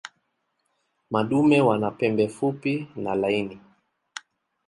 Madume 1.11 1.61
wana 1.61 1.91
pembe 1.91 2.27
fupi 2.27 2.87
na 2.95 3.15
laini. 3.15 3.59